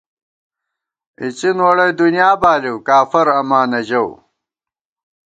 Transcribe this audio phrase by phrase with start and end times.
[0.61, 4.09] * اِڅِن ووڑئی دنیا بالِیؤ، کافراماں نہ ژَؤ